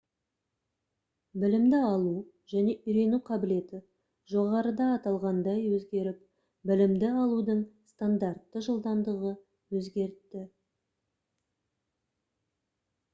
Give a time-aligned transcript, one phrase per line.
[1.41, 2.13] білімді алу
[2.53, 3.81] және үйрену қабілеті
[4.35, 6.25] жоғарыда аталғандай өзгеріп
[6.71, 9.37] білімді алудың стандартты жылдамдығы
[9.81, 10.45] өзгерді